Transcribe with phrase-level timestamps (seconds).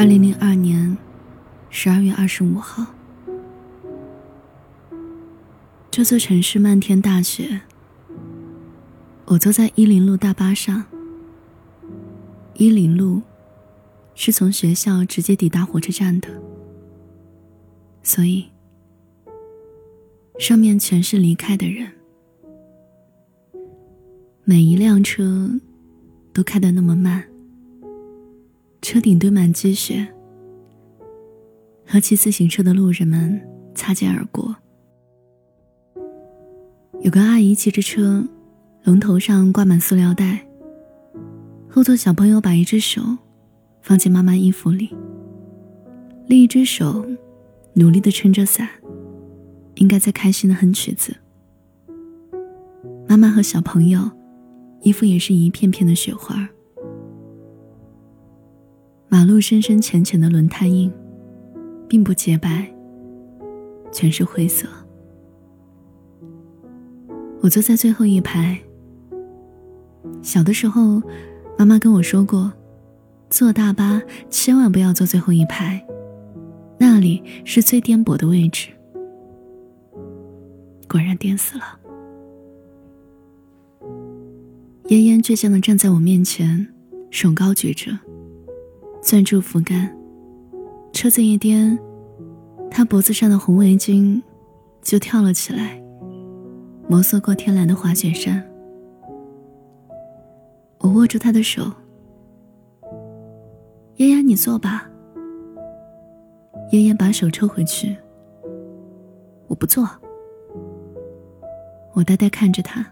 [0.00, 0.96] 二零零二年
[1.68, 2.86] 十二月二十五号，
[5.90, 7.60] 这座城市漫天大雪。
[9.26, 10.82] 我坐在伊林路大巴上。
[12.54, 13.20] 伊林路
[14.14, 16.28] 是从学校直接抵达火车站的，
[18.02, 18.48] 所以
[20.38, 21.92] 上面全是离开的人。
[24.44, 25.50] 每一辆车
[26.32, 27.29] 都开得那么慢。
[28.82, 30.08] 车顶堆满积雪，
[31.86, 33.40] 和骑自行车的路人们
[33.74, 34.56] 擦肩而过。
[37.02, 38.26] 有个阿姨骑着车，
[38.84, 40.46] 龙头上挂满塑料袋。
[41.68, 43.02] 后座小朋友把一只手
[43.82, 44.90] 放进妈妈衣服里，
[46.26, 47.06] 另一只手
[47.74, 48.68] 努力的撑着伞，
[49.76, 51.14] 应该在开心的哼曲子。
[53.06, 54.10] 妈妈和小朋友
[54.82, 56.48] 衣服也是一片片的雪花。
[59.12, 60.90] 马路深深浅浅的轮胎印，
[61.88, 62.72] 并不洁白，
[63.90, 64.68] 全是灰色。
[67.40, 68.56] 我坐在最后一排。
[70.22, 71.02] 小的时候，
[71.58, 72.52] 妈妈跟我说过，
[73.30, 74.00] 坐大巴
[74.30, 75.84] 千万不要坐最后一排，
[76.78, 78.68] 那里是最颠簸的位置。
[80.88, 81.64] 果然颠死了。
[84.84, 86.68] 嫣嫣倔强的站在我面前，
[87.10, 87.98] 手高举着。
[89.02, 89.90] 攥住扶杆，
[90.92, 91.76] 车子一颠，
[92.70, 94.22] 他脖子上的红围巾
[94.82, 95.82] 就跳了起来，
[96.86, 98.46] 摩挲过天蓝的滑雪山。
[100.78, 101.72] 我握住他的手，
[103.96, 104.88] 嫣嫣，你坐吧。
[106.70, 107.96] 嫣嫣把手抽回去，
[109.48, 109.88] 我不坐。
[111.94, 112.86] 我呆呆看着他，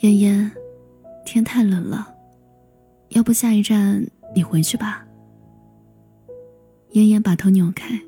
[0.00, 0.50] 嫣嫣，
[1.24, 2.14] 天太冷了，
[3.08, 4.06] 要不下一站。
[4.34, 5.06] 你回去吧。
[6.90, 8.00] 嫣嫣把头扭开。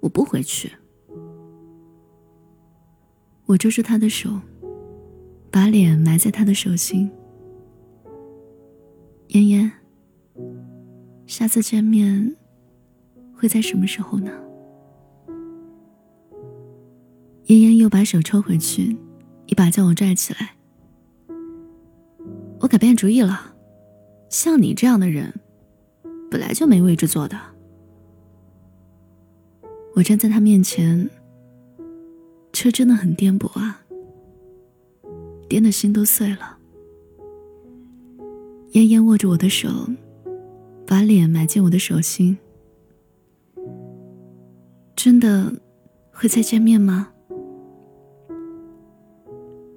[0.00, 0.72] 我不回去。
[3.46, 4.40] 我捉住他的手，
[5.50, 7.10] 把脸埋在他的手心。
[9.28, 9.70] 嫣嫣，
[11.26, 12.36] 下次见面
[13.32, 14.30] 会在什么时候呢？
[17.44, 18.96] 嫣嫣又把手抽回去，
[19.46, 20.56] 一把将我拽起来。
[22.60, 23.51] 我改变主意了。
[24.32, 25.30] 像你这样的人，
[26.30, 27.38] 本来就没位置坐的。
[29.94, 31.10] 我站在他面前，
[32.50, 33.82] 车真的很颠簸啊，
[35.50, 36.56] 颠的心都碎了。
[38.72, 39.68] 嫣嫣握着我的手，
[40.86, 42.38] 把脸埋进我的手心。
[44.96, 45.52] 真的
[46.10, 47.12] 会再见面吗？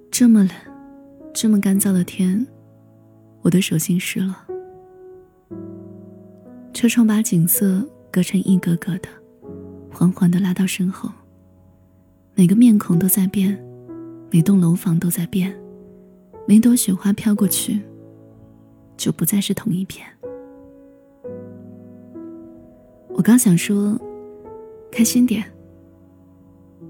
[0.10, 0.52] 这么冷，
[1.34, 2.48] 这么干燥的天，
[3.46, 4.44] 我的手心湿了。
[6.74, 9.08] 车窗把景色隔成一格格的，
[9.92, 11.12] 缓缓的拉到身后。
[12.34, 13.64] 每个面孔都在变，
[14.32, 15.56] 每栋楼房都在变，
[16.48, 17.80] 每朵雪花飘过去，
[18.98, 20.08] 就不再是同一片。
[23.10, 23.96] 我刚想说，
[24.92, 25.46] 开心点。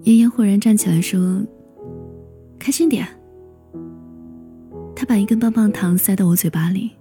[0.04, 1.46] 嫣嫣忽然站起来说
[2.58, 3.06] ：“开心点。”
[4.96, 6.92] 他把一根棒棒糖塞到我嘴巴里，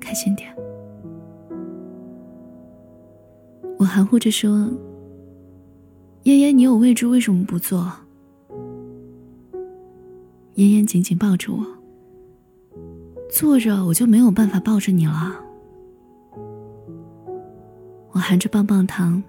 [0.00, 0.52] 开心点。
[3.78, 4.68] 我含糊着说
[6.24, 7.92] ：“嫣嫣，你有位置为什么不坐？”
[10.54, 11.64] 嫣嫣紧紧抱着我，
[13.30, 15.34] 坐着我就没有办法抱着你了。
[18.12, 19.22] 我含着棒棒糖，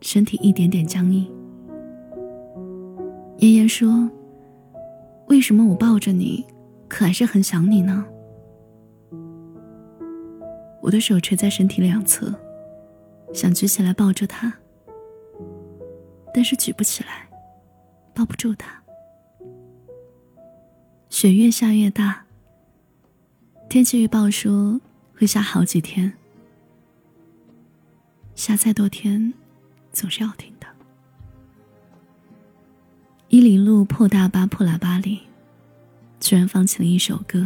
[0.00, 1.26] 身体一点点僵硬。
[3.38, 4.08] 嫣嫣说
[5.30, 6.44] ：“为什么我抱着你，
[6.88, 8.04] 可还是很想你呢？”
[10.82, 12.34] 我的手垂在身体两侧。
[13.32, 14.52] 想举起来抱着他，
[16.34, 17.28] 但是举不起来，
[18.12, 18.82] 抱不住他。
[21.10, 22.24] 雪越下越大，
[23.68, 24.80] 天气预报说
[25.14, 26.12] 会下好几天，
[28.34, 29.32] 下再多天，
[29.92, 30.52] 总是要停。
[33.32, 35.20] 伊犁路破大巴破喇叭里，
[36.18, 37.38] 居然放起了一首歌。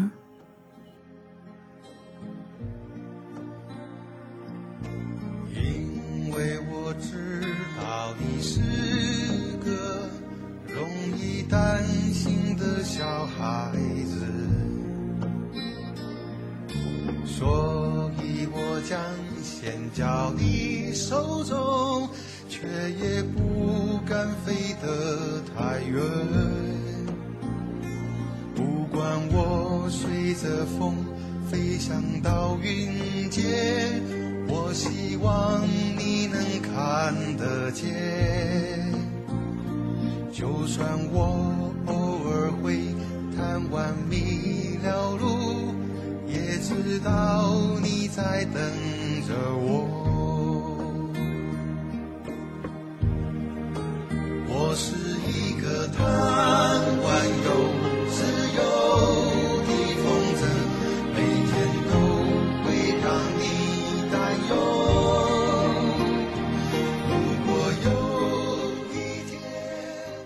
[5.54, 7.42] 因为我知
[7.76, 8.62] 道你是
[9.62, 10.08] 个
[10.75, 10.88] 容
[11.19, 13.70] 易担心的小孩
[14.06, 14.26] 子，
[17.26, 18.98] 所以我将
[19.42, 22.08] 线交你手中，
[22.48, 25.33] 却也不敢飞得
[25.94, 26.05] 人。
[28.55, 30.94] 不管我随着风。
[31.50, 34.02] 飞翔到云间，
[34.49, 35.62] 我希望
[35.96, 37.85] 你能看得见。
[40.32, 41.94] 就算我偶
[42.25, 42.79] 尔会
[43.37, 45.75] 贪玩迷了路，
[46.26, 48.61] 也知道你在等
[49.29, 49.70] 着我。
[54.49, 54.97] 我是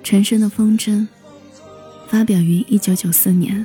[0.08, 1.06] 陈升的风筝
[2.06, 3.62] 发表于一九九四年。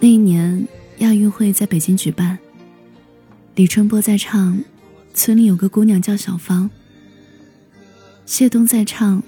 [0.00, 0.66] 那一年
[0.98, 2.36] 亚运会在北京举办，
[3.54, 4.58] 李春波在唱
[5.14, 6.68] 《村里有个姑娘叫小芳》。
[8.26, 9.22] 谢东在唱，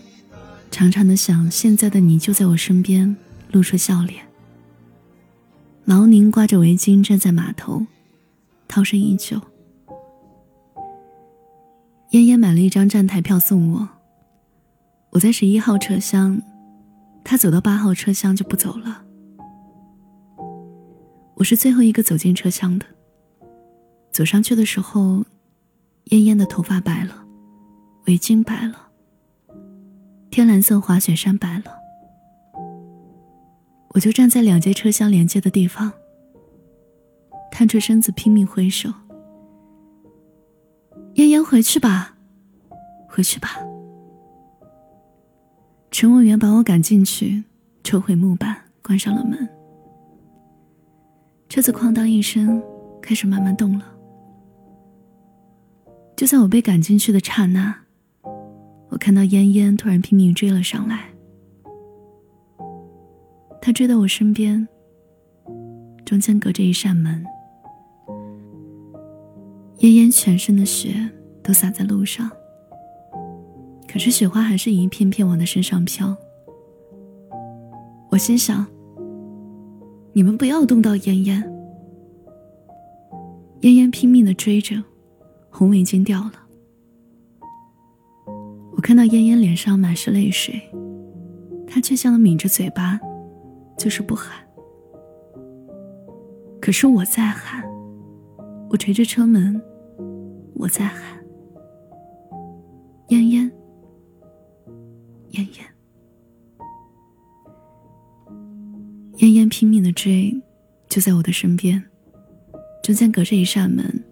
[0.73, 3.17] 长长的想，现在的你就在我身边，
[3.52, 4.25] 露出笑脸。
[5.85, 7.87] 毛宁挂着围巾站在码头，
[8.67, 9.41] 涛声依旧。
[12.11, 13.88] 烟烟买了一张站台票送我，
[15.17, 16.43] 我在十一号车厢，
[17.25, 19.03] 他走到八号车厢就不走了。
[21.37, 22.85] 我是最后一个走进车厢的。
[24.13, 25.25] 走上去的时候，
[26.11, 27.25] 嫣嫣的头发白了，
[28.07, 28.89] 围巾白了。
[30.31, 31.65] 天蓝色滑雪衫白了，
[33.95, 35.91] 我就站在两节车厢连接的地方，
[37.51, 38.93] 探出身子拼命挥手
[41.17, 42.19] ：“嫣嫣，回去吧，
[43.09, 43.57] 回去吧。”
[45.99, 47.43] 乘务员把我赶进去，
[47.83, 49.49] 抽回木板，关上了门。
[51.49, 52.63] 车子哐当一声
[53.01, 53.87] 开始慢慢动了。
[56.15, 57.75] 就在我被赶进去的刹那。
[58.91, 61.07] 我看到嫣嫣突然拼命追了上来，
[63.63, 64.69] 他追到我身边，
[66.05, 67.25] 中间隔着一扇门。
[69.79, 71.11] 嫣嫣全身的血
[71.43, 72.31] 都洒在路上，
[73.97, 76.15] 可是雪花还是一片片往他身上飘。
[78.11, 78.67] 我心想：
[80.13, 81.43] 你们不要动到嫣嫣。
[83.61, 84.77] 嫣嫣拼命的追着，
[85.49, 86.33] 红围巾掉了。
[88.73, 90.61] 我看到嫣嫣脸上满是泪水，
[91.67, 93.01] 她却像抿着嘴巴，
[93.79, 94.37] 就是不喊。
[96.61, 97.65] 可是我在喊，
[98.69, 99.59] 我捶着车门，
[100.53, 101.19] 我在喊：
[103.09, 103.51] 嫣嫣，
[105.37, 105.67] 燕燕，
[109.19, 110.35] 燕燕拼命的追，
[110.88, 111.83] 就在我的身边，
[112.83, 114.03] 中间隔着一扇门，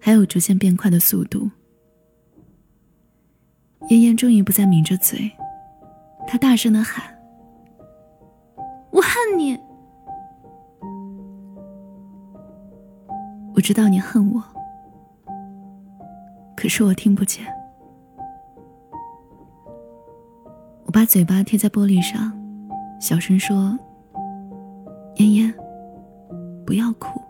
[0.00, 1.48] 还有逐渐变快的速度。
[3.90, 5.30] 燕燕终于不再抿着嘴，
[6.26, 7.16] 她大声的喊
[8.90, 9.56] ：“我恨你！
[13.54, 14.42] 我知道你恨我，
[16.56, 17.46] 可是我听不见。”
[20.90, 22.36] 我把嘴巴贴在玻璃上，
[23.00, 23.78] 小声说
[25.14, 25.54] ：“嫣嫣，
[26.66, 27.22] 不要哭。”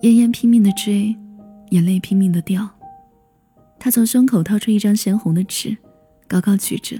[0.00, 1.14] 嫣嫣拼命的追，
[1.68, 2.66] 眼泪拼命的掉。
[3.78, 5.76] 他从胸口掏出一张鲜红的纸，
[6.26, 6.98] 高高举着。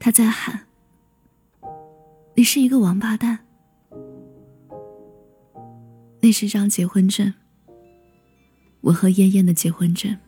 [0.00, 0.62] 他在喊
[2.34, 3.38] ：“你是一个王八蛋。”
[6.20, 7.32] 那是张结婚证，
[8.80, 10.18] 我和嫣嫣的结婚证。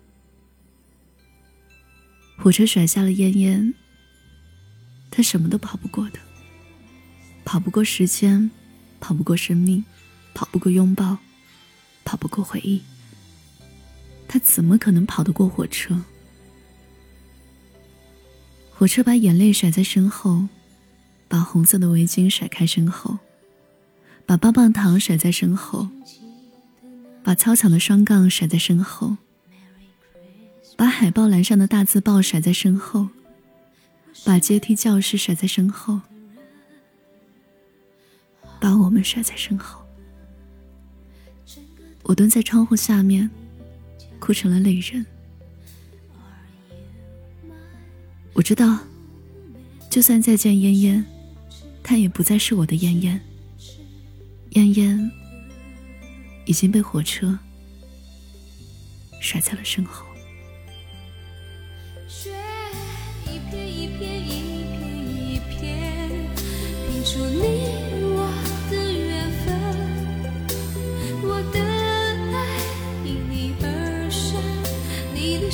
[2.49, 3.75] 火车甩下了烟烟，
[5.11, 6.19] 他什么都跑不过的，
[7.45, 8.51] 跑不过时间，
[9.01, 9.85] 跑不过生命，
[10.33, 11.19] 跑不过拥抱，
[12.07, 12.81] 跑不过回忆。
[14.27, 16.03] 他怎么可能跑得过火车？
[18.71, 20.49] 火车把眼泪甩在身后，
[21.29, 23.19] 把红色的围巾甩开身后，
[24.25, 25.87] 把棒棒糖甩在身后，
[27.23, 29.19] 把操场的双杠甩在身后，
[30.79, 33.09] 把海报栏上的大字报甩在身后，
[34.25, 36.01] 把阶梯教室甩在身后，
[38.61, 39.85] 把我们甩在身后。
[42.05, 43.29] 我蹲在窗户下面。
[44.21, 45.07] 哭成了泪人。
[48.33, 48.77] 我知道，
[49.89, 51.05] 就算再见嫣嫣，
[51.85, 53.21] 她也不再是我的嫣嫣。
[54.51, 55.11] 嫣嫣
[56.47, 57.39] 已经被火车
[59.21, 60.08] 甩在了身后。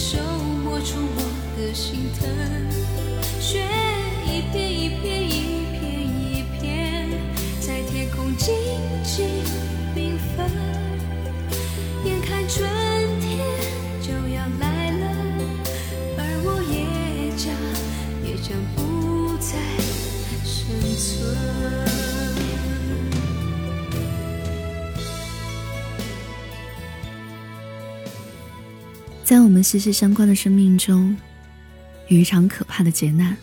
[0.06, 0.18] 手
[0.62, 1.23] 摸出我
[1.56, 2.74] 的心疼，
[29.64, 31.16] 息息相关的生命中，
[32.09, 33.35] 有一场可怕的劫难，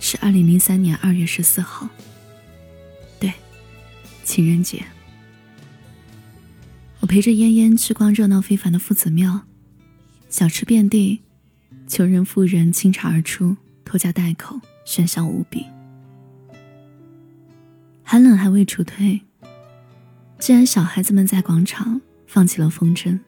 [0.00, 1.88] 是二零零三年二月十四号。
[3.18, 3.32] 对，
[4.22, 4.84] 情人节。
[7.00, 9.42] 我陪着嫣嫣去逛热闹非凡的夫子庙，
[10.28, 11.20] 小吃遍地，
[11.88, 15.66] 穷人富人倾巢而出，拖家带口，喧嚣无比。
[18.04, 19.20] 寒冷还未除退，
[20.38, 23.18] 竟然小孩子们在广场放起了风筝。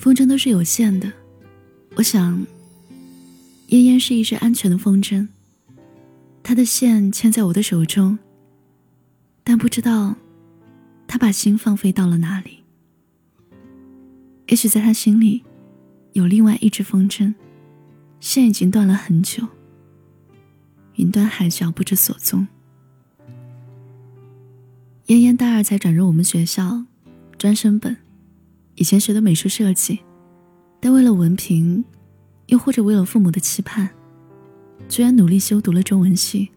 [0.00, 1.12] 风筝都是有限的，
[1.94, 2.46] 我想，
[3.66, 5.28] 嫣嫣是一只安全的风筝，
[6.42, 8.18] 它的线牵在我的手中，
[9.44, 10.16] 但不知道，
[11.06, 12.60] 她把心放飞到了哪里。
[14.46, 15.44] 也许在她心里，
[16.14, 17.34] 有另外一只风筝，
[18.20, 19.46] 线已经断了很久，
[20.94, 22.48] 云端海角不知所踪。
[25.08, 26.86] 嫣嫣大二才转入我们学校，
[27.36, 27.94] 专升本。
[28.80, 29.98] 以前学的美术设计，
[30.80, 31.84] 但为了文凭，
[32.46, 33.90] 又或者为了父母的期盼，
[34.88, 36.48] 居然努力修读了中文系。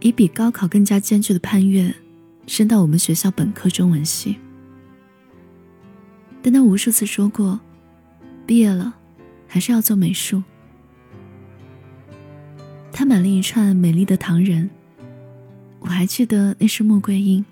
[0.00, 1.94] 以比高考更加艰巨的攀越，
[2.48, 4.36] 升到我们学校本科中文系。
[6.42, 7.60] 但他无数次说过，
[8.44, 8.92] 毕业了，
[9.46, 10.42] 还是要做美术。
[12.90, 14.68] 他买了一串美丽的糖人，
[15.78, 17.44] 我还记得那是穆桂英。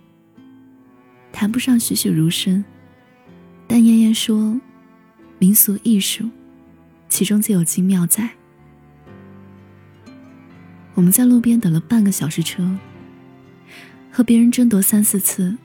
[1.32, 2.64] 谈不上栩栩如生，
[3.66, 4.60] 但嫣嫣说，
[5.38, 6.28] 民俗艺术，
[7.08, 8.30] 其中自有精妙在。
[10.94, 12.76] 我们在路边等了半个小时车，
[14.10, 15.56] 和别人争夺三四次，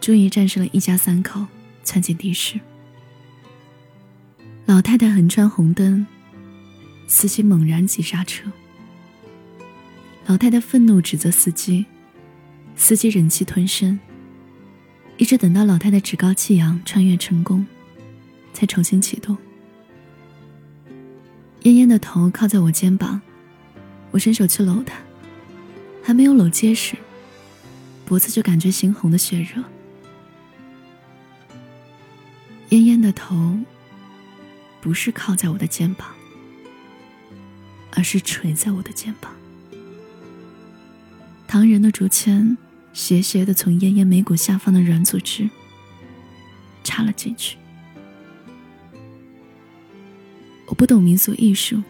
[0.00, 1.46] 终于战胜了一家三口，
[1.84, 2.58] 窜进的士。
[4.64, 6.06] 老太太横穿红灯，
[7.06, 8.50] 司机猛然急刹车。
[10.26, 11.84] 老太太愤怒指责司机，
[12.76, 13.98] 司机忍气吞声。
[15.22, 17.64] 一直等到老太太趾高气扬穿越成功，
[18.52, 19.38] 才重新启动。
[21.60, 23.20] 嫣嫣的头靠在我肩膀，
[24.10, 24.96] 我伸手去搂她，
[26.02, 26.96] 还没有搂结实，
[28.04, 29.62] 脖子就感觉猩红的血热。
[32.70, 33.60] 嫣嫣的头
[34.80, 36.08] 不是靠在我的肩膀，
[37.92, 39.32] 而是垂在我的肩膀。
[41.46, 42.58] 唐人的竹签。
[42.92, 45.48] 斜斜的从嫣嫣眉骨下方的软组织
[46.84, 47.56] 插了进去。
[50.66, 51.82] 我不懂民俗艺术，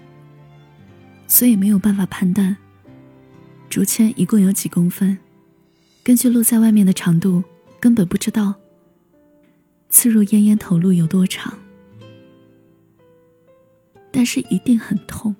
[1.28, 2.56] 所以没有办法判断
[3.68, 5.16] 竹签一共有几公分。
[6.02, 7.44] 根据露在外面的长度，
[7.78, 8.54] 根本不知道
[9.88, 11.56] 刺入嫣嫣头颅有多长。
[14.10, 15.34] 但是一定很痛，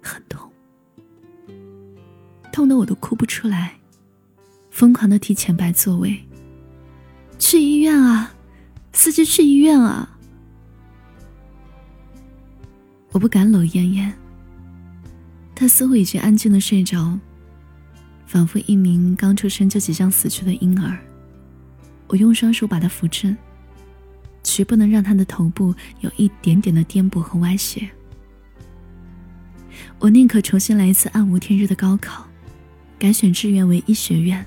[0.00, 0.50] 很痛，
[2.52, 3.77] 痛得我都哭不出来。
[4.78, 6.16] 疯狂的提前排座位，
[7.36, 8.32] 去医院啊！
[8.92, 10.16] 司机去医院啊！
[13.10, 14.12] 我不敢搂燕燕，
[15.52, 17.18] 她似乎已经安静的睡着，
[18.24, 20.96] 仿佛一名刚出生就即将死去的婴儿。
[22.06, 23.36] 我用双手把她扶正，
[24.44, 27.90] 绝不能让她的头部有一点点的颠簸和歪斜。
[29.98, 32.24] 我宁可重新来一次暗无天日的高考，
[32.96, 34.46] 改选志愿为医学院。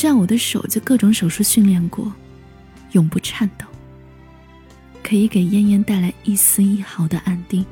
[0.00, 2.10] 这样我的手就各种手术训练过，
[2.92, 3.66] 永不颤抖，
[5.02, 7.62] 可以给嫣嫣带来一丝一毫的安定。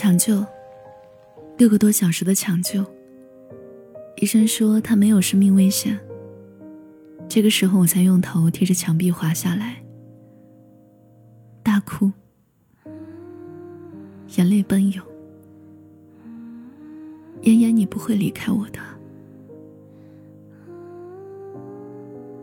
[0.00, 0.46] 抢救，
[1.56, 2.86] 六个多小时的抢救。
[4.18, 5.98] 医生说他没有生命危险。
[7.28, 9.82] 这个时候我才用头贴着墙壁滑下来，
[11.64, 12.12] 大哭，
[14.36, 15.04] 眼泪奔涌。
[17.42, 18.78] 妍妍，你不会离开我的。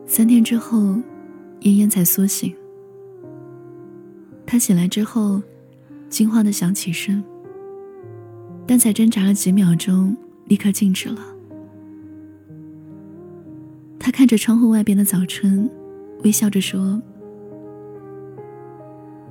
[0.06, 0.98] 三天之后，
[1.62, 2.54] 妍妍才苏醒。
[4.46, 5.42] 她醒来之后，
[6.10, 7.24] 惊慌的想起身。
[8.68, 11.20] 但才挣扎了几秒钟，立刻静止了。
[14.00, 15.70] 他看着窗户外边的早春，
[16.24, 17.02] 微笑着说：“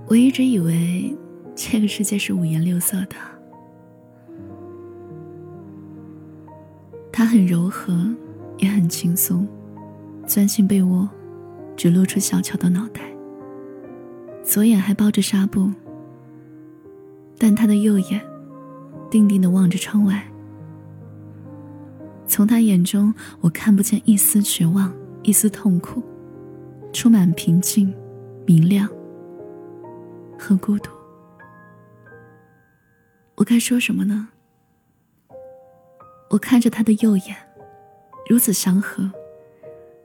[0.06, 1.16] 我一直以为
[1.54, 3.16] 这个世界是五颜六色的。”
[7.12, 8.12] 他很柔和，
[8.58, 9.46] 也很轻松，
[10.26, 11.08] 钻进被窝，
[11.76, 13.02] 只露出小巧的脑袋。
[14.42, 15.70] 左眼还包着纱布，
[17.38, 18.20] 但他的右眼
[19.14, 20.20] 定定地望着窗外。
[22.26, 24.92] 从他眼中，我看不见一丝绝望，
[25.22, 26.02] 一丝痛苦，
[26.92, 27.94] 充满平静、
[28.44, 28.88] 明亮
[30.36, 30.90] 和孤独。
[33.36, 34.30] 我该说什么呢？
[36.30, 37.36] 我看着他的右眼，
[38.28, 39.08] 如此祥和。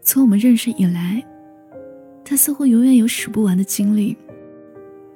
[0.04, 1.26] 从我们认识以来，
[2.24, 4.16] 他似乎永远有数不完的精力，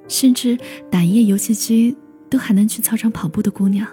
[0.08, 0.58] 甚至
[0.90, 1.96] 打一夜游戏机
[2.30, 3.86] 都还能去操场跑步的姑娘。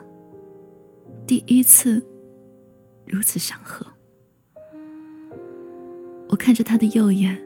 [1.25, 2.05] 第一次。
[3.03, 3.85] 如此祥和，
[6.29, 7.37] 我看着他的右眼，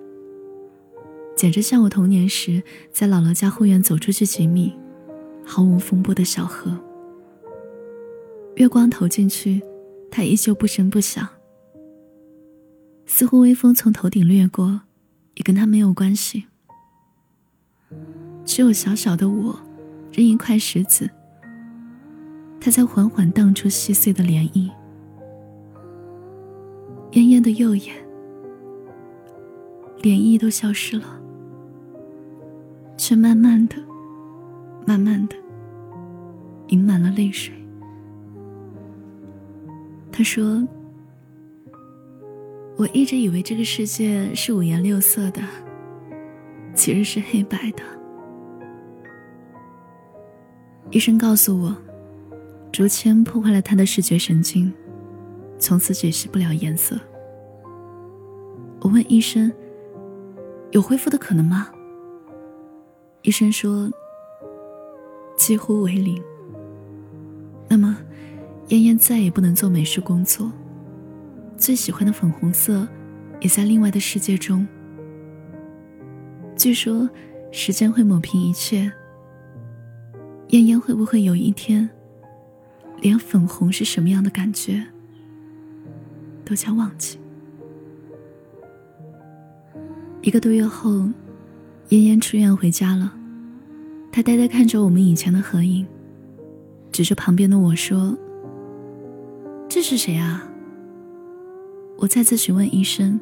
[1.36, 2.62] 简直像我童年时
[2.92, 4.78] 在姥姥家后院走出去几米，
[5.44, 6.78] 毫无风波的小河。
[8.58, 9.60] 月光投进去，
[10.12, 11.28] 它依旧不声不响，
[13.08, 14.82] 似乎微风从头顶掠过，
[15.34, 16.46] 也跟他没有关系。
[18.46, 19.60] 只有小小的我，
[20.16, 21.10] 扔一块石子，
[22.62, 24.72] 它才缓缓荡出细碎的涟漪。
[27.12, 27.94] 嫣嫣的右眼，
[30.00, 31.22] 涟漪都消失了，
[32.96, 33.76] 却慢慢的、
[34.88, 35.36] 慢慢的
[36.68, 37.54] 盈满了泪水。
[40.14, 40.66] 他说
[42.78, 45.42] ：“我一直以为这个世界是五颜六色的，
[46.74, 47.84] 其实是黑白的。
[50.92, 51.76] 医生告诉我，
[52.72, 54.72] 竹签破坏了他的视觉神经。”
[55.58, 57.00] 从此解释不了颜色。
[58.82, 59.52] 我问医生
[60.72, 61.70] ：“有恢复的可能吗？”
[63.24, 63.90] 医生说
[65.38, 66.22] ：“几乎为零。”
[67.70, 67.98] 那么，
[68.68, 70.52] 燕燕再也不能做美术工作，
[71.58, 72.86] 最喜欢的粉红色
[73.40, 74.68] 也在另外的世界中。
[76.58, 77.10] 据说，
[77.50, 78.92] 时间会抹平一切。
[80.50, 81.90] 燕燕会不会有一天，
[83.02, 84.86] 连粉红是什么样的感觉？
[86.44, 87.18] 都将忘记。
[90.22, 91.08] 一个多月后，
[91.90, 93.14] 燕燕出院回家了。
[94.12, 95.86] 她呆呆看着我们以前的合影，
[96.92, 98.18] 指着旁边的我说
[99.68, 100.50] ：“这是谁啊？”
[101.98, 103.20] 我再次询问医生，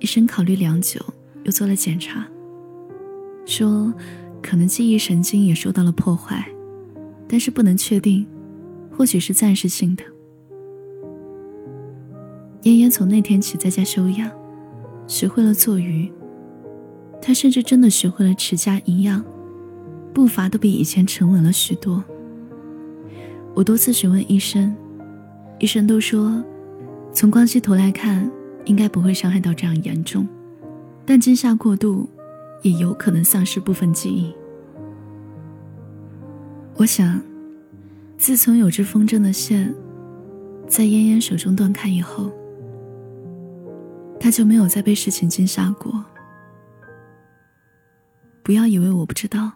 [0.00, 1.00] 医生考虑良久，
[1.44, 2.26] 又做了检查，
[3.46, 3.92] 说
[4.42, 6.48] 可能记忆神经也受到了破坏，
[7.28, 8.26] 但是不能确定，
[8.90, 10.02] 或许是暂时性的。
[12.62, 14.30] 嫣嫣从那天起在家休养，
[15.06, 16.10] 学会了做鱼。
[17.20, 19.24] 她甚至真的学会了持家一样，
[20.12, 22.02] 步伐都比以前沉稳了许多。
[23.54, 24.74] 我多次询问医生，
[25.58, 26.42] 医生都说，
[27.12, 28.30] 从光系图来看，
[28.66, 30.26] 应该不会伤害到这样严重，
[31.04, 32.08] 但惊吓过度，
[32.62, 34.34] 也有可能丧失部分记忆。
[36.76, 37.20] 我想，
[38.16, 39.74] 自从有只风筝的线
[40.66, 42.30] 在嫣嫣手中断开以后。
[44.20, 46.04] 他就没有再被事情惊吓过。
[48.42, 49.52] 不要以为我不知道。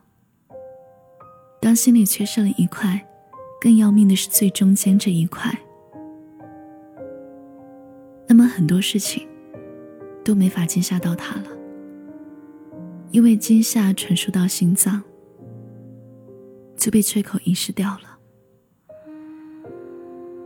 [1.61, 3.05] 当心里缺失了一块，
[3.61, 5.53] 更要命的是最中间这一块。
[8.29, 9.29] 那么很多事情
[10.25, 11.47] 都没法惊吓到他了，
[13.13, 15.03] 因为惊吓传输到心脏，
[16.77, 18.19] 就被吹口遗失掉了。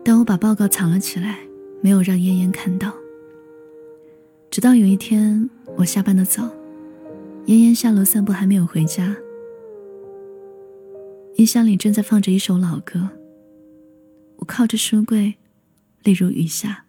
[0.05, 1.39] 但我把报告藏了起来，
[1.81, 2.93] 没有让嫣嫣看到。
[4.51, 6.43] 直到有一天，我下班的早，
[7.47, 9.15] 嫣嫣下楼散步还没有回家，
[11.37, 13.09] 音箱里正在放着一首老歌。
[14.39, 15.37] 我靠着书柜，
[16.03, 16.85] 泪如雨下。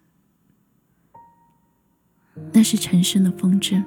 [2.52, 3.82] 那是陈升的风筝。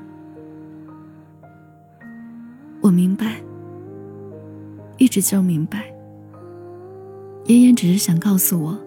[2.81, 3.41] 我明白，
[4.97, 5.93] 一直就明白。
[7.45, 8.77] 嫣嫣只是想告诉我，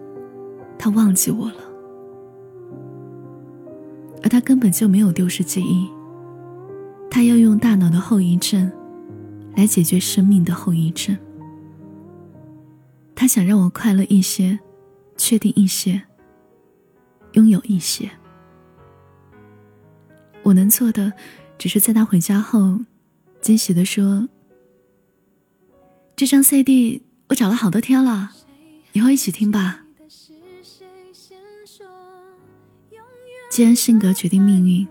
[0.77, 1.55] 她忘记我了。
[4.23, 5.87] 而他根本就没有丢失记忆，
[7.11, 8.71] 他要用大脑的后遗症
[9.55, 11.15] 来解决生命的后遗症。
[13.13, 14.57] 他想让我快乐一些，
[15.15, 16.01] 确定一些，
[17.33, 18.09] 拥有一些。
[20.41, 21.13] 我能做的，
[21.59, 22.79] 只是在他回家后，
[23.45, 24.27] 惊喜地说。
[26.15, 28.31] 这张 CD 我找了好多天了，
[28.93, 29.85] 以后一起听吧。
[33.51, 34.87] 既然性格决定命运，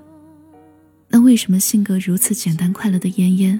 [1.08, 3.58] 那为什么性格如此简单快乐的嫣嫣，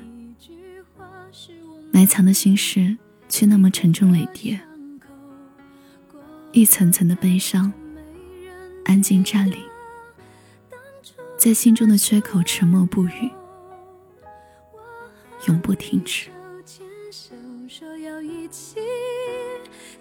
[1.90, 2.96] 埋藏的心事
[3.28, 4.61] 却那么沉重累叠？
[6.52, 7.72] 一层层的悲伤，
[8.85, 9.59] 安静占领，
[11.37, 13.28] 在心中的缺口沉默不语。
[15.46, 16.30] 永不停止。
[17.66, 18.78] 说要一起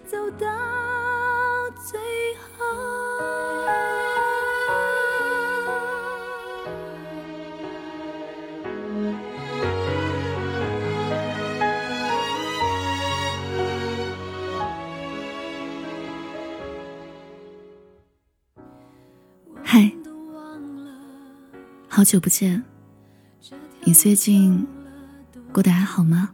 [0.06, 0.46] 走到
[1.82, 1.98] 最
[2.36, 2.64] 后。
[19.64, 19.90] 嗨，
[21.88, 22.62] 好久不见，
[23.82, 24.64] 你最近
[25.54, 26.30] 过得还好吗？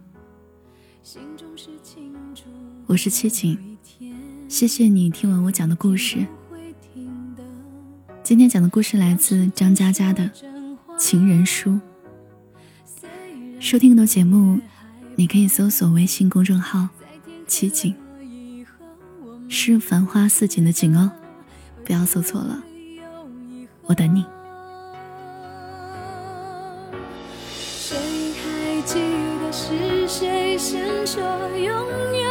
[2.86, 3.76] 我是七锦，
[4.48, 6.26] 谢谢你听完我讲的故事。
[8.22, 10.24] 今天讲的故事来自张嘉佳的
[10.98, 11.72] 《情人书》。
[13.60, 14.58] 收听更多节目，
[15.16, 16.88] 你可以搜索微信公众号
[17.46, 17.94] “七锦”，
[19.50, 21.12] 是繁花似锦的锦哦，
[21.84, 22.64] 不要搜错了。
[23.82, 24.24] 我等你。
[28.82, 28.94] 记
[29.40, 31.22] 得是谁先说
[31.58, 32.29] 永远